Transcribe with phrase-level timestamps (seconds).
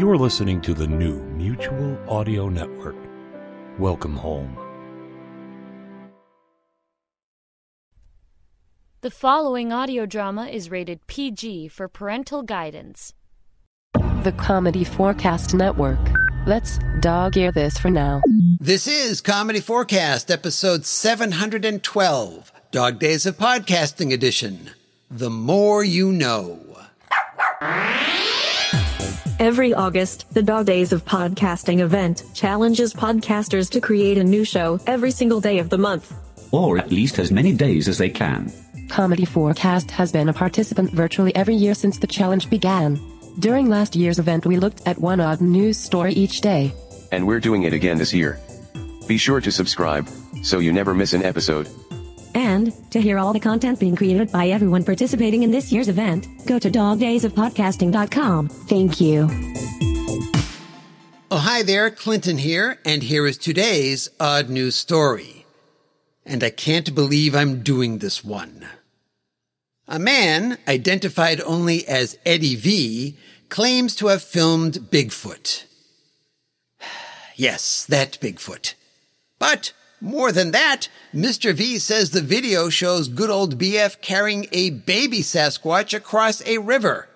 [0.00, 2.96] You are listening to the new Mutual Audio Network.
[3.78, 4.56] Welcome home.
[9.02, 13.12] The following audio drama is rated PG for parental guidance.
[14.22, 16.00] The Comedy Forecast Network.
[16.46, 18.22] Let's dog ear this for now.
[18.58, 24.70] This is Comedy Forecast, episode 712, Dog Days of Podcasting Edition.
[25.10, 26.58] The More You Know.
[29.40, 34.78] Every August, the Dog Days of Podcasting event challenges podcasters to create a new show
[34.86, 36.12] every single day of the month.
[36.52, 38.52] or at least as many days as they can.
[38.90, 43.00] Comedy Forecast has been a participant virtually every year since the challenge began.
[43.38, 46.74] During last year's event, we looked at one odd news story each day.
[47.10, 48.38] And we're doing it again this year.
[49.08, 50.06] Be sure to subscribe,
[50.42, 51.66] so you never miss an episode.
[52.50, 56.26] And to hear all the content being created by everyone participating in this year's event,
[56.46, 58.48] go to dogdaysofpodcasting.com.
[58.48, 59.28] Thank you.
[61.30, 65.46] Oh, hi there, Clinton here, and here is today's odd news story.
[66.26, 68.66] And I can't believe I'm doing this one.
[69.86, 73.16] A man, identified only as Eddie V,
[73.48, 75.64] claims to have filmed Bigfoot.
[77.36, 78.74] Yes, that Bigfoot.
[79.38, 81.52] But more than that, Mr.
[81.52, 87.08] V says the video shows good old BF carrying a baby Sasquatch across a river.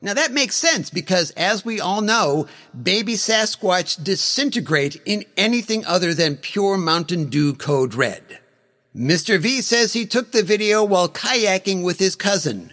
[0.00, 2.48] Now that makes sense because as we all know,
[2.80, 8.40] baby Sasquatch disintegrate in anything other than pure Mountain Dew Code Red.
[8.94, 9.38] Mr.
[9.38, 12.72] V says he took the video while kayaking with his cousin,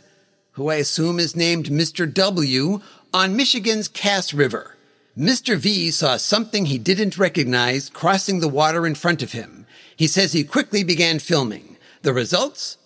[0.53, 2.11] who I assume is named Mr.
[2.11, 2.81] W,
[3.13, 4.75] on Michigan's Cass River.
[5.19, 5.57] Mr.
[5.57, 9.66] V saw something he didn't recognize crossing the water in front of him.
[9.97, 11.75] He says he quickly began filming.
[12.03, 12.78] The results?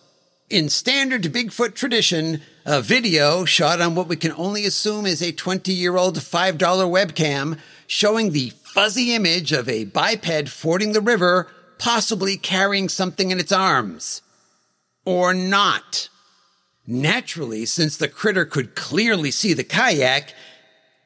[0.49, 5.31] In standard Bigfoot tradition, a video shot on what we can only assume is a
[5.31, 11.51] 20 year old $5 webcam showing the fuzzy image of a biped fording the river,
[11.77, 14.23] possibly carrying something in its arms.
[15.05, 16.09] Or not.
[16.87, 20.33] Naturally, since the critter could clearly see the kayak,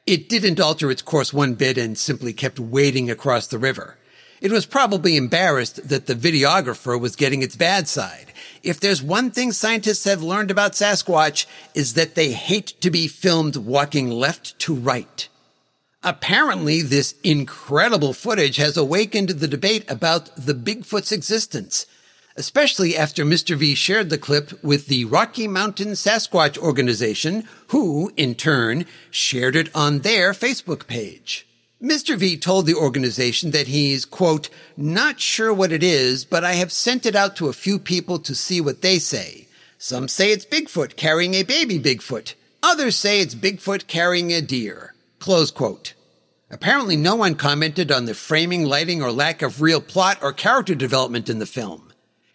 [0.08, 3.98] it didn't alter its course one bit and simply kept wading across the river.
[4.40, 8.32] It was probably embarrassed that the videographer was getting its bad side.
[8.62, 13.06] If there's one thing scientists have learned about Sasquatch is that they hate to be
[13.06, 15.28] filmed walking left to right.
[16.02, 21.84] Apparently, this incredible footage has awakened the debate about the Bigfoot's existence,
[22.38, 23.56] especially after Mr.
[23.56, 29.74] V shared the clip with the Rocky Mountain Sasquatch organization, who, in turn, shared it
[29.74, 31.46] on their Facebook page.
[31.82, 32.16] Mr.
[32.16, 36.72] V told the organization that he's, quote, not sure what it is, but I have
[36.72, 39.48] sent it out to a few people to see what they say.
[39.76, 42.34] Some say it's Bigfoot carrying a baby Bigfoot.
[42.62, 44.94] Others say it's Bigfoot carrying a deer.
[45.18, 45.94] Close quote.
[46.50, 50.74] Apparently no one commented on the framing, lighting, or lack of real plot or character
[50.74, 51.87] development in the film.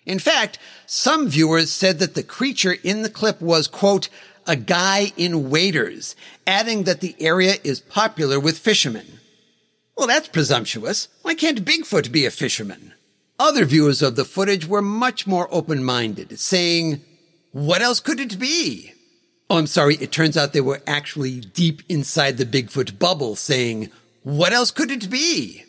[0.06, 4.10] In fact, some viewers said that the creature in the clip was, quote,
[4.46, 6.16] a guy in waders,
[6.46, 9.20] adding that the area is popular with fishermen.
[9.98, 11.08] Well, that's presumptuous.
[11.22, 12.94] Why can't Bigfoot be a fisherman?
[13.40, 17.02] Other viewers of the footage were much more open-minded, saying,
[17.52, 18.94] what else could it be?
[19.50, 19.96] Oh, I'm sorry.
[19.96, 23.90] It turns out they were actually deep inside the Bigfoot bubble saying,
[24.24, 25.64] what else could it be?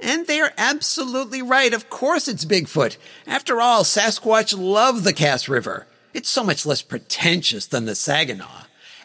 [0.00, 1.72] And they are absolutely right.
[1.72, 2.96] Of course it's Bigfoot.
[3.26, 5.86] After all, Sasquatch love the Cass River.
[6.14, 8.64] It's so much less pretentious than the Saginaw.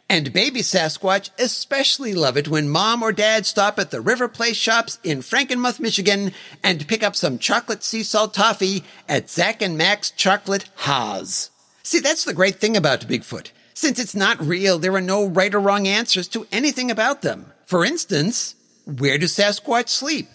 [0.10, 4.58] And baby Sasquatch especially love it when mom or dad stop at the River Place
[4.58, 9.78] shops in Frankenmuth, Michigan and pick up some chocolate sea salt toffee at Zach and
[9.78, 11.50] Max Chocolate Haas.
[11.82, 13.52] See, that's the great thing about Bigfoot.
[13.74, 17.52] Since it's not real, there are no right or wrong answers to anything about them.
[17.66, 20.28] For instance, where do Sasquatch sleep?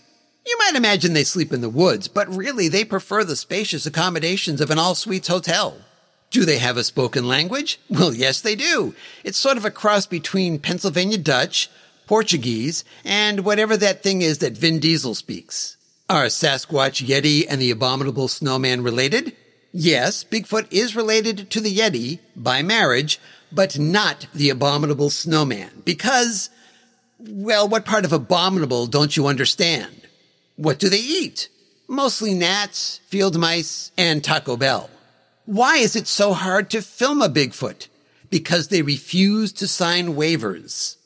[0.48, 4.62] You might imagine they sleep in the woods, but really they prefer the spacious accommodations
[4.62, 5.76] of an all suites hotel.
[6.30, 7.78] Do they have a spoken language?
[7.90, 8.94] Well, yes, they do.
[9.24, 11.68] It's sort of a cross between Pennsylvania Dutch,
[12.06, 15.76] Portuguese, and whatever that thing is that Vin Diesel speaks.
[16.08, 19.36] Are Sasquatch, Yeti, and the Abominable Snowman related?
[19.70, 23.20] Yes, Bigfoot is related to the Yeti by marriage,
[23.52, 26.48] but not the abominable snowman because,
[27.18, 29.97] well, what part of abominable don't you understand?
[30.58, 31.48] What do they eat?
[31.86, 34.90] Mostly gnats, field mice, and Taco Bell.
[35.46, 37.86] Why is it so hard to film a Bigfoot?
[38.28, 40.96] Because they refuse to sign waivers.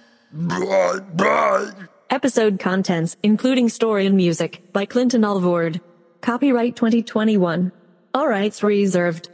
[2.14, 5.80] Episode contents, including story and music, by Clinton Alvord.
[6.20, 7.72] Copyright 2021.
[8.14, 9.30] All rights reserved.